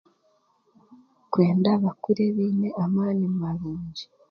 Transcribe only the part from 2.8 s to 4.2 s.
amaani marungi.